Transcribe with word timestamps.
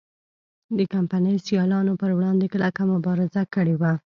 د 0.77 0.79
کمپنۍ 0.93 1.35
سیالانو 1.47 1.93
پر 2.01 2.09
وړاندې 2.17 2.45
کلکه 2.53 2.81
مبارزه 2.93 3.41
کړې 3.53 3.75
وه. 3.81 3.93